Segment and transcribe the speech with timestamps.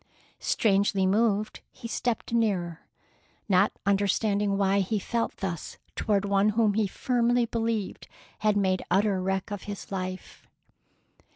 [0.39, 2.87] Strangely moved, he stepped nearer,
[3.47, 8.07] not understanding why he felt thus toward one whom he firmly believed
[8.39, 10.47] had made utter wreck of his life.